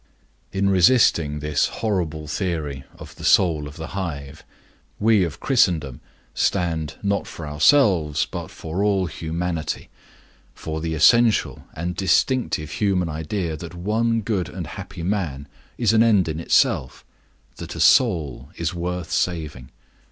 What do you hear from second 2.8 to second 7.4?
of the Soul of the Hive, we of Christendom stand not